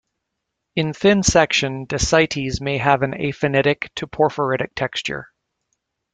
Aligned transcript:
In 0.75 0.93
thin 0.93 1.21
section, 1.21 1.85
dacites 1.85 2.59
may 2.59 2.79
have 2.79 3.03
an 3.03 3.11
aphanitic 3.11 3.89
to 3.97 4.07
porphyritic 4.07 4.71
texture. 4.75 5.29